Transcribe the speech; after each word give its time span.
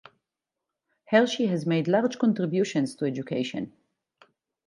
Hershey 1.11 1.45
has 1.45 1.67
made 1.67 1.87
large 1.87 2.17
contributions 2.17 2.95
to 2.95 3.05
education. 3.05 3.71